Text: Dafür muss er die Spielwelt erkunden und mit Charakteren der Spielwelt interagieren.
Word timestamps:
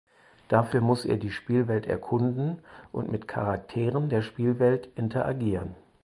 Dafür 0.47 0.81
muss 0.81 1.05
er 1.05 1.17
die 1.17 1.29
Spielwelt 1.29 1.85
erkunden 1.85 2.57
und 2.91 3.11
mit 3.11 3.27
Charakteren 3.27 4.09
der 4.09 4.23
Spielwelt 4.23 4.89
interagieren. 4.95 5.75